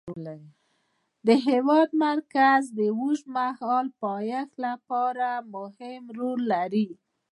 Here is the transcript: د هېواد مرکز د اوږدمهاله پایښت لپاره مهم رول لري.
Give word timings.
د 1.27 1.29
هېواد 1.47 1.89
مرکز 2.05 2.63
د 2.77 2.79
اوږدمهاله 2.99 3.91
پایښت 4.03 4.53
لپاره 4.65 5.27
مهم 5.55 6.03
رول 6.17 6.39
لري. 6.53 6.87